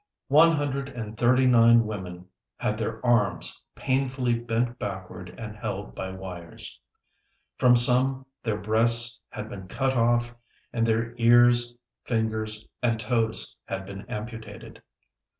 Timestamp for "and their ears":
10.73-11.75